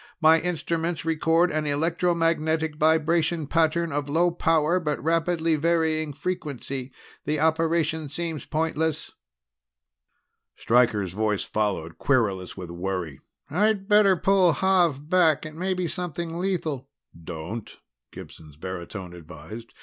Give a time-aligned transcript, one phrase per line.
[0.19, 6.91] My instruments record an electromagnetic vibration pattern of low power but rapidly varying frequency.
[7.25, 9.11] The operation seems pointless."
[10.55, 13.19] Stryker's voice followed, querulous with worry:
[13.51, 15.45] "I'd better pull Xav back.
[15.45, 16.89] It may be something lethal."
[17.23, 17.77] "Don't,"
[18.11, 19.71] Gibson's baritone advised.